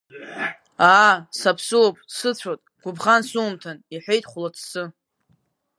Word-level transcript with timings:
Аа 0.93 1.13
сааԥсоуп, 1.37 1.95
сыцәот, 2.15 2.61
гәыбӷан 2.81 3.21
сумҭан,— 3.29 3.77
иҳәеит 3.93 4.23
Хәлаццы. 4.31 4.83